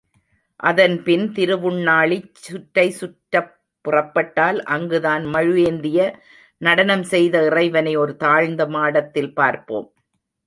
அதன்பின் 0.59 1.25
திருவுண்ணாழிச் 1.35 2.39
சுற்றைச் 2.45 2.95
சுற்றப்புறப்பட்டால் 2.99 4.59
அங்குதான் 4.75 5.25
மழு 5.25 5.53
ஏந்தி 5.65 5.91
நடனம் 6.61 7.03
செய்த 7.03 7.43
இறைவனை 7.45 7.93
ஒரு 7.95 8.15
தாழ்ந்த 8.15 8.65
மாடத்தில் 8.67 9.33
பார்ப்போம். 9.33 9.87